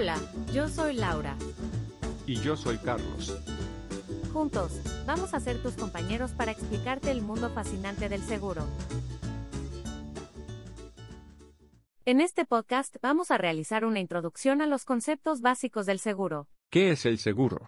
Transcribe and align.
Hola, 0.00 0.16
yo 0.54 0.68
soy 0.68 0.94
Laura. 0.94 1.36
Y 2.24 2.36
yo 2.36 2.56
soy 2.56 2.78
Carlos. 2.78 3.36
Juntos, 4.32 4.80
vamos 5.04 5.34
a 5.34 5.40
ser 5.40 5.60
tus 5.60 5.74
compañeros 5.74 6.30
para 6.30 6.52
explicarte 6.52 7.10
el 7.10 7.20
mundo 7.20 7.50
fascinante 7.50 8.08
del 8.08 8.22
seguro. 8.22 8.62
En 12.04 12.20
este 12.20 12.44
podcast 12.44 12.94
vamos 13.02 13.32
a 13.32 13.38
realizar 13.38 13.84
una 13.84 13.98
introducción 13.98 14.62
a 14.62 14.68
los 14.68 14.84
conceptos 14.84 15.40
básicos 15.40 15.84
del 15.84 15.98
seguro. 15.98 16.46
¿Qué 16.70 16.92
es 16.92 17.04
el 17.04 17.18
seguro? 17.18 17.66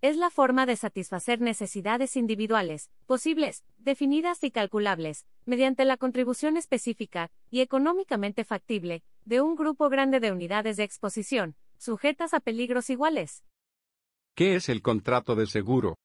Es 0.00 0.16
la 0.16 0.30
forma 0.30 0.66
de 0.66 0.74
satisfacer 0.74 1.40
necesidades 1.40 2.16
individuales, 2.16 2.90
posibles, 3.06 3.64
definidas 3.78 4.42
y 4.42 4.50
calculables, 4.50 5.24
mediante 5.44 5.84
la 5.84 5.98
contribución 5.98 6.56
específica 6.56 7.30
y 7.48 7.60
económicamente 7.60 8.42
factible 8.42 9.04
de 9.28 9.42
un 9.42 9.56
grupo 9.56 9.90
grande 9.90 10.20
de 10.20 10.32
unidades 10.32 10.78
de 10.78 10.84
exposición, 10.84 11.54
sujetas 11.76 12.32
a 12.32 12.40
peligros 12.40 12.88
iguales. 12.88 13.44
¿Qué 14.34 14.56
es 14.56 14.70
el 14.70 14.80
contrato 14.80 15.34
de 15.34 15.46
seguro? 15.46 15.96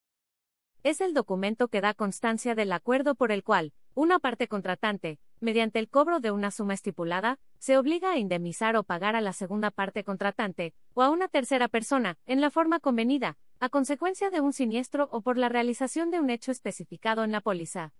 Es 0.83 0.99
el 0.99 1.13
documento 1.13 1.69
que 1.69 1.79
da 1.79 1.93
constancia 1.93 2.53
del 2.53 2.73
acuerdo 2.73 3.15
por 3.15 3.31
el 3.31 3.45
cual, 3.45 3.71
una 3.93 4.19
parte 4.19 4.49
contratante, 4.49 5.19
mediante 5.39 5.79
el 5.79 5.87
cobro 5.87 6.19
de 6.19 6.31
una 6.31 6.51
suma 6.51 6.73
estipulada, 6.73 7.39
se 7.59 7.77
obliga 7.77 8.11
a 8.11 8.17
indemnizar 8.17 8.75
o 8.75 8.83
pagar 8.83 9.15
a 9.15 9.21
la 9.21 9.31
segunda 9.31 9.71
parte 9.71 10.03
contratante, 10.03 10.73
o 10.93 11.01
a 11.01 11.09
una 11.09 11.29
tercera 11.29 11.69
persona, 11.69 12.17
en 12.25 12.41
la 12.41 12.51
forma 12.51 12.81
convenida, 12.81 13.37
a 13.61 13.69
consecuencia 13.69 14.31
de 14.31 14.41
un 14.41 14.51
siniestro 14.51 15.07
o 15.13 15.21
por 15.21 15.37
la 15.37 15.47
realización 15.47 16.11
de 16.11 16.19
un 16.19 16.29
hecho 16.29 16.51
especificado 16.51 17.23
en 17.23 17.31
la 17.31 17.39
póliza. 17.39 17.93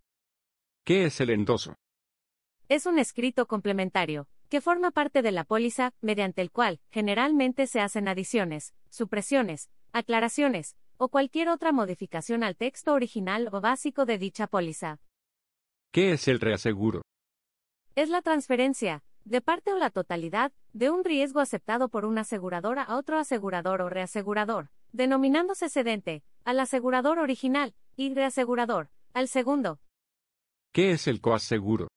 ¿Qué 0.83 1.05
es 1.05 1.21
el 1.21 1.29
endoso? 1.29 1.77
Es 2.67 2.85
un 2.85 2.99
escrito 2.99 3.45
complementario, 3.45 4.27
que 4.53 4.61
forma 4.61 4.91
parte 4.91 5.23
de 5.23 5.31
la 5.31 5.45
póliza, 5.45 5.95
mediante 5.99 6.43
el 6.43 6.51
cual, 6.51 6.79
generalmente 6.91 7.65
se 7.65 7.79
hacen 7.79 8.07
adiciones, 8.07 8.75
supresiones, 8.91 9.71
aclaraciones, 9.93 10.75
o 10.97 11.09
cualquier 11.09 11.49
otra 11.49 11.71
modificación 11.71 12.43
al 12.43 12.55
texto 12.55 12.93
original 12.93 13.49
o 13.51 13.61
básico 13.61 14.05
de 14.05 14.19
dicha 14.19 14.45
póliza. 14.45 14.99
¿Qué 15.91 16.11
es 16.11 16.27
el 16.27 16.39
reaseguro? 16.39 17.01
Es 17.95 18.09
la 18.09 18.21
transferencia, 18.21 19.03
de 19.25 19.41
parte 19.41 19.73
o 19.73 19.79
la 19.79 19.89
totalidad, 19.89 20.51
de 20.71 20.91
un 20.91 21.03
riesgo 21.03 21.39
aceptado 21.39 21.89
por 21.89 22.05
una 22.05 22.21
aseguradora 22.21 22.83
a 22.83 22.97
otro 22.97 23.17
asegurador 23.17 23.81
o 23.81 23.89
reasegurador, 23.89 24.69
denominándose 24.91 25.67
cedente, 25.67 26.21
al 26.45 26.59
asegurador 26.59 27.17
original, 27.17 27.73
y 27.95 28.13
reasegurador, 28.13 28.91
al 29.15 29.29
segundo. 29.29 29.79
¿Qué 30.71 30.91
es 30.91 31.07
el 31.07 31.21
coaseguro? 31.21 31.87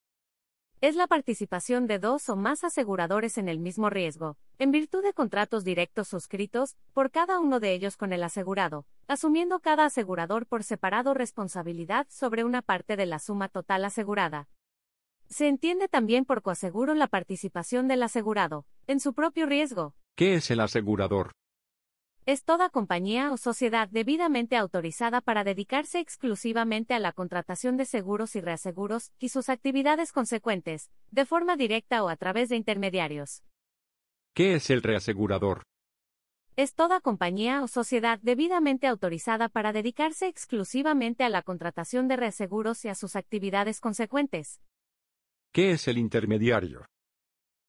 Es 0.82 0.94
la 0.94 1.06
participación 1.06 1.86
de 1.86 1.98
dos 1.98 2.28
o 2.28 2.36
más 2.36 2.62
aseguradores 2.62 3.38
en 3.38 3.48
el 3.48 3.58
mismo 3.58 3.88
riesgo, 3.88 4.36
en 4.58 4.72
virtud 4.72 5.02
de 5.02 5.14
contratos 5.14 5.64
directos 5.64 6.08
suscritos, 6.08 6.76
por 6.92 7.10
cada 7.10 7.38
uno 7.40 7.60
de 7.60 7.72
ellos 7.72 7.96
con 7.96 8.12
el 8.12 8.22
asegurado, 8.22 8.84
asumiendo 9.08 9.60
cada 9.60 9.86
asegurador 9.86 10.46
por 10.46 10.64
separado 10.64 11.14
responsabilidad 11.14 12.06
sobre 12.10 12.44
una 12.44 12.60
parte 12.60 12.96
de 12.96 13.06
la 13.06 13.18
suma 13.20 13.48
total 13.48 13.86
asegurada. 13.86 14.50
Se 15.28 15.48
entiende 15.48 15.88
también 15.88 16.26
por 16.26 16.42
coaseguro 16.42 16.94
la 16.94 17.06
participación 17.06 17.88
del 17.88 18.02
asegurado, 18.02 18.66
en 18.86 19.00
su 19.00 19.14
propio 19.14 19.46
riesgo. 19.46 19.94
¿Qué 20.14 20.34
es 20.34 20.50
el 20.50 20.60
asegurador? 20.60 21.32
Es 22.26 22.42
toda 22.42 22.70
compañía 22.70 23.30
o 23.30 23.36
sociedad 23.36 23.88
debidamente 23.88 24.56
autorizada 24.56 25.20
para 25.20 25.44
dedicarse 25.44 26.00
exclusivamente 26.00 26.92
a 26.92 26.98
la 26.98 27.12
contratación 27.12 27.76
de 27.76 27.84
seguros 27.84 28.34
y 28.34 28.40
reaseguros 28.40 29.12
y 29.20 29.28
sus 29.28 29.48
actividades 29.48 30.10
consecuentes, 30.10 30.90
de 31.12 31.24
forma 31.24 31.56
directa 31.56 32.02
o 32.02 32.08
a 32.08 32.16
través 32.16 32.48
de 32.48 32.56
intermediarios. 32.56 33.44
¿Qué 34.34 34.56
es 34.56 34.70
el 34.70 34.82
reasegurador? 34.82 35.62
Es 36.56 36.74
toda 36.74 37.00
compañía 37.00 37.62
o 37.62 37.68
sociedad 37.68 38.18
debidamente 38.20 38.88
autorizada 38.88 39.48
para 39.48 39.72
dedicarse 39.72 40.26
exclusivamente 40.26 41.22
a 41.22 41.28
la 41.28 41.42
contratación 41.42 42.08
de 42.08 42.16
reaseguros 42.16 42.84
y 42.84 42.88
a 42.88 42.96
sus 42.96 43.14
actividades 43.14 43.78
consecuentes. 43.78 44.60
¿Qué 45.52 45.70
es 45.70 45.86
el 45.86 45.96
intermediario? 45.96 46.86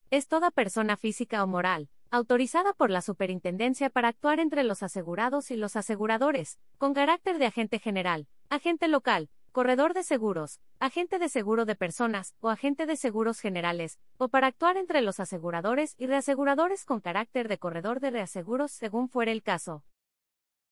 Es 0.10 0.28
toda 0.28 0.50
persona 0.50 0.98
física 0.98 1.44
o 1.44 1.48
moral, 1.48 1.90
autorizada 2.12 2.74
por 2.74 2.90
la 2.90 3.02
Superintendencia 3.02 3.90
para 3.90 4.08
actuar 4.08 4.40
entre 4.40 4.64
los 4.64 4.84
asegurados 4.84 5.52
y 5.52 5.58
los 5.58 5.76
aseguradores, 5.76 6.60
con 6.78 6.94
carácter 6.94 7.38
de 7.38 7.46
agente 7.46 7.80
general, 7.80 8.28
agente 8.50 8.88
local, 8.88 9.30
corredor 9.52 9.94
de 9.94 10.04
seguros, 10.04 10.60
agente 10.80 11.20
de 11.20 11.30
seguro 11.30 11.66
de 11.66 11.76
personas 11.76 12.36
o 12.40 12.50
agente 12.50 12.86
de 12.86 12.96
seguros 12.96 13.40
generales, 13.40 14.00
o 14.18 14.30
para 14.30 14.48
actuar 14.48 14.78
entre 14.78 15.02
los 15.02 15.20
aseguradores 15.20 15.96
y 15.98 16.08
reaseguradores 16.08 16.86
con 16.86 17.02
carácter 17.02 17.48
de 17.48 17.58
corredor 17.58 18.00
de 18.00 18.12
reaseguros 18.12 18.72
según 18.72 19.10
fuere 19.10 19.32
el 19.32 19.44
caso. 19.44 19.84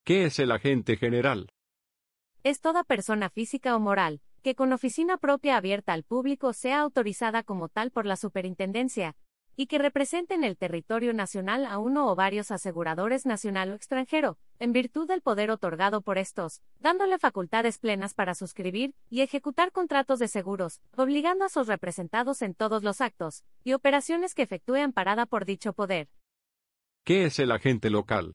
¿Qué 0.04 0.26
es 0.26 0.38
el 0.38 0.52
agente 0.52 0.96
general? 0.96 1.48
Es 2.44 2.60
toda 2.60 2.84
persona 2.84 3.28
física 3.28 3.74
o 3.74 3.80
moral, 3.80 4.20
que 4.44 4.54
con 4.54 4.72
oficina 4.72 5.16
propia 5.16 5.56
abierta 5.56 5.92
al 5.92 6.04
público 6.04 6.52
sea 6.52 6.78
autorizada 6.78 7.42
como 7.42 7.68
tal 7.68 7.90
por 7.90 8.06
la 8.06 8.14
Superintendencia, 8.14 9.16
y 9.56 9.66
que 9.66 9.78
represente 9.78 10.34
en 10.34 10.44
el 10.44 10.56
territorio 10.56 11.12
nacional 11.12 11.64
a 11.66 11.78
uno 11.78 12.08
o 12.08 12.14
varios 12.14 12.50
aseguradores 12.50 13.26
nacional 13.26 13.72
o 13.72 13.74
extranjero, 13.74 14.38
en 14.58 14.72
virtud 14.72 15.08
del 15.08 15.22
poder 15.22 15.50
otorgado 15.50 16.02
por 16.02 16.18
estos, 16.18 16.62
dándole 16.78 17.18
facultades 17.18 17.78
plenas 17.78 18.14
para 18.14 18.34
suscribir 18.34 18.94
y 19.10 19.22
ejecutar 19.22 19.72
contratos 19.72 20.18
de 20.18 20.28
seguros, 20.28 20.80
obligando 20.96 21.44
a 21.44 21.48
sus 21.48 21.66
representados 21.66 22.42
en 22.42 22.54
todos 22.54 22.82
los 22.84 23.00
actos 23.00 23.44
y 23.64 23.72
operaciones 23.72 24.34
que 24.34 24.42
efectúe 24.42 24.76
amparada 24.76 25.26
por 25.26 25.44
dicho 25.44 25.72
poder. 25.72 26.08
¿Qué 27.04 27.24
es 27.24 27.38
el 27.38 27.52
agente 27.52 27.88
local? 27.88 28.34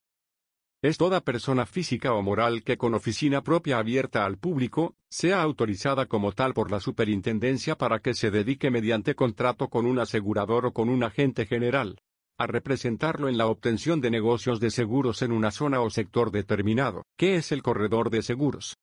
Es 0.84 0.97
toda 0.97 1.22
persona 1.22 1.68
física 1.68 2.16
o 2.16 2.24
moral 2.24 2.64
que 2.64 2.75
con 2.75 2.96
oficina 2.96 3.44
propia 3.44 3.78
abierta 3.78 4.25
al 4.25 4.40
público, 4.40 4.96
sea 5.09 5.44
autorizada 5.44 6.08
como 6.08 6.31
tal 6.31 6.56
por 6.56 6.72
la 6.72 6.80
superintendencia 6.80 7.78
para 7.78 8.00
que 8.00 8.16
se 8.16 8.31
dedique 8.31 8.72
mediante 8.72 9.14
contrato 9.14 9.70
con 9.70 9.86
un 9.86 10.00
asegurador 10.00 10.66
o 10.66 10.74
con 10.74 10.90
un 10.90 11.03
agente 11.03 11.46
general, 11.46 12.00
a 12.40 12.47
representarlo 12.47 13.30
en 13.30 13.38
la 13.38 13.46
obtención 13.46 14.02
de 14.02 14.09
negocios 14.09 14.59
de 14.59 14.72
seguros 14.72 15.22
en 15.22 15.34
una 15.34 15.52
zona 15.52 15.81
o 15.81 15.91
sector 15.91 16.31
determinado. 16.31 17.03
¿Qué 17.16 17.36
es 17.36 17.52
el 17.52 17.62
corredor 17.62 18.09
de 18.09 18.24
seguros? 18.24 18.75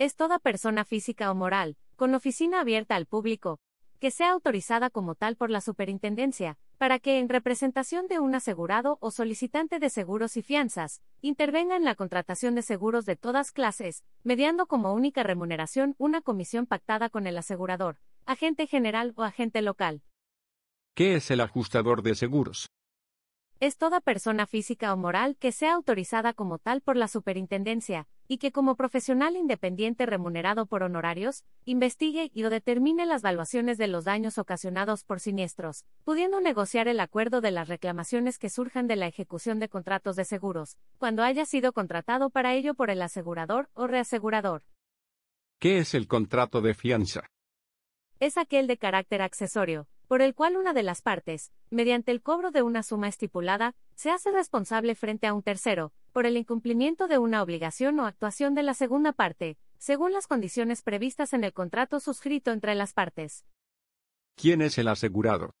Es 0.00 0.16
toda 0.16 0.40
persona 0.40 0.84
física 0.84 1.30
o 1.30 1.34
moral, 1.36 1.76
con 1.94 2.12
oficina 2.16 2.60
abierta 2.60 2.96
al 2.96 3.06
público, 3.06 3.60
que 4.00 4.10
sea 4.10 4.32
autorizada 4.32 4.90
como 4.90 5.14
tal 5.14 5.36
por 5.36 5.50
la 5.50 5.60
superintendencia, 5.60 6.58
para 6.78 6.98
que, 6.98 7.18
en 7.18 7.28
representación 7.28 8.06
de 8.06 8.18
un 8.18 8.34
asegurado 8.34 8.98
o 9.00 9.10
solicitante 9.10 9.78
de 9.78 9.90
seguros 9.90 10.36
y 10.36 10.42
fianzas, 10.42 11.00
intervenga 11.20 11.76
en 11.76 11.84
la 11.84 11.94
contratación 11.94 12.54
de 12.54 12.62
seguros 12.62 13.06
de 13.06 13.16
todas 13.16 13.52
clases, 13.52 14.04
mediando 14.22 14.66
como 14.66 14.92
única 14.92 15.22
remuneración 15.22 15.94
una 15.98 16.20
comisión 16.20 16.66
pactada 16.66 17.08
con 17.08 17.26
el 17.26 17.38
asegurador, 17.38 17.98
agente 18.26 18.66
general 18.66 19.12
o 19.16 19.22
agente 19.22 19.62
local. 19.62 20.02
¿Qué 20.94 21.16
es 21.16 21.30
el 21.30 21.40
ajustador 21.40 22.02
de 22.02 22.14
seguros? 22.14 22.68
Es 23.64 23.78
toda 23.78 24.02
persona 24.02 24.46
física 24.46 24.92
o 24.92 24.96
moral 24.98 25.38
que 25.38 25.50
sea 25.50 25.72
autorizada 25.72 26.34
como 26.34 26.58
tal 26.58 26.82
por 26.82 26.98
la 26.98 27.08
superintendencia, 27.08 28.06
y 28.28 28.36
que 28.36 28.52
como 28.52 28.76
profesional 28.76 29.36
independiente 29.36 30.04
remunerado 30.04 30.66
por 30.66 30.82
honorarios, 30.82 31.44
investigue 31.64 32.30
y 32.34 32.44
o 32.44 32.50
determine 32.50 33.06
las 33.06 33.22
valuaciones 33.22 33.78
de 33.78 33.86
los 33.86 34.04
daños 34.04 34.36
ocasionados 34.36 35.02
por 35.02 35.18
siniestros, 35.18 35.86
pudiendo 36.04 36.42
negociar 36.42 36.88
el 36.88 37.00
acuerdo 37.00 37.40
de 37.40 37.52
las 37.52 37.68
reclamaciones 37.68 38.38
que 38.38 38.50
surjan 38.50 38.86
de 38.86 38.96
la 38.96 39.06
ejecución 39.06 39.60
de 39.60 39.70
contratos 39.70 40.14
de 40.16 40.26
seguros, 40.26 40.76
cuando 40.98 41.22
haya 41.22 41.46
sido 41.46 41.72
contratado 41.72 42.28
para 42.28 42.52
ello 42.52 42.74
por 42.74 42.90
el 42.90 43.00
asegurador 43.00 43.70
o 43.72 43.86
reasegurador. 43.86 44.62
¿Qué 45.58 45.78
es 45.78 45.94
el 45.94 46.06
contrato 46.06 46.60
de 46.60 46.74
fianza? 46.74 47.30
Es 48.20 48.36
aquel 48.36 48.66
de 48.66 48.76
carácter 48.76 49.22
accesorio, 49.22 49.88
por 50.06 50.22
el 50.22 50.34
cual 50.34 50.56
una 50.56 50.72
de 50.72 50.82
las 50.82 51.02
partes, 51.02 51.52
mediante 51.70 52.12
el 52.12 52.22
cobro 52.22 52.50
de 52.50 52.62
una 52.62 52.82
suma 52.82 53.08
estipulada, 53.08 53.74
se 53.94 54.10
hace 54.10 54.30
responsable 54.30 54.94
frente 54.94 55.26
a 55.26 55.34
un 55.34 55.42
tercero, 55.42 55.92
por 56.12 56.26
el 56.26 56.36
incumplimiento 56.36 57.08
de 57.08 57.18
una 57.18 57.42
obligación 57.42 57.98
o 58.00 58.06
actuación 58.06 58.54
de 58.54 58.62
la 58.62 58.74
segunda 58.74 59.12
parte, 59.12 59.56
según 59.78 60.12
las 60.12 60.26
condiciones 60.26 60.82
previstas 60.82 61.32
en 61.32 61.44
el 61.44 61.52
contrato 61.52 62.00
suscrito 62.00 62.52
entre 62.52 62.74
las 62.74 62.92
partes. 62.92 63.44
¿Quién 64.36 64.62
es 64.62 64.78
el 64.78 64.88
asegurado? 64.88 65.54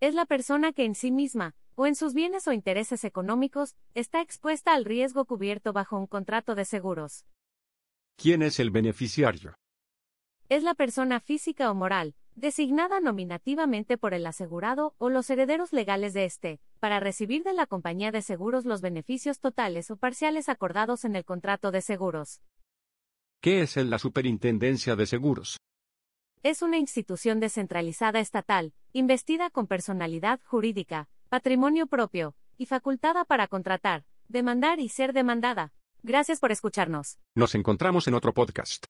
Es 0.00 0.14
la 0.14 0.26
persona 0.26 0.72
que 0.72 0.84
en 0.84 0.94
sí 0.94 1.10
misma, 1.10 1.54
o 1.74 1.86
en 1.86 1.94
sus 1.94 2.14
bienes 2.14 2.46
o 2.48 2.52
intereses 2.52 3.04
económicos, 3.04 3.76
está 3.94 4.20
expuesta 4.20 4.74
al 4.74 4.84
riesgo 4.84 5.24
cubierto 5.24 5.72
bajo 5.72 5.98
un 5.98 6.06
contrato 6.06 6.54
de 6.54 6.64
seguros. 6.64 7.24
¿Quién 8.16 8.42
es 8.42 8.60
el 8.60 8.70
beneficiario? 8.70 9.54
Es 10.48 10.62
la 10.62 10.74
persona 10.74 11.20
física 11.20 11.70
o 11.70 11.74
moral, 11.74 12.14
designada 12.40 13.00
nominativamente 13.00 13.98
por 13.98 14.14
el 14.14 14.26
asegurado 14.26 14.94
o 14.98 15.10
los 15.10 15.28
herederos 15.30 15.72
legales 15.72 16.14
de 16.14 16.24
éste, 16.24 16.60
para 16.80 16.98
recibir 16.98 17.44
de 17.44 17.52
la 17.52 17.66
compañía 17.66 18.10
de 18.10 18.22
seguros 18.22 18.64
los 18.64 18.80
beneficios 18.80 19.40
totales 19.40 19.90
o 19.90 19.96
parciales 19.96 20.48
acordados 20.48 21.04
en 21.04 21.16
el 21.16 21.24
contrato 21.24 21.70
de 21.70 21.82
seguros. 21.82 22.40
¿Qué 23.42 23.62
es 23.62 23.76
la 23.76 23.98
Superintendencia 23.98 24.96
de 24.96 25.06
Seguros? 25.06 25.58
Es 26.42 26.62
una 26.62 26.78
institución 26.78 27.40
descentralizada 27.40 28.20
estatal, 28.20 28.72
investida 28.92 29.50
con 29.50 29.66
personalidad 29.66 30.40
jurídica, 30.44 31.08
patrimonio 31.28 31.86
propio, 31.86 32.34
y 32.56 32.66
facultada 32.66 33.24
para 33.24 33.46
contratar, 33.46 34.04
demandar 34.28 34.80
y 34.80 34.88
ser 34.88 35.12
demandada. 35.12 35.72
Gracias 36.02 36.40
por 36.40 36.52
escucharnos. 36.52 37.18
Nos 37.34 37.54
encontramos 37.54 38.08
en 38.08 38.14
otro 38.14 38.32
podcast. 38.32 38.86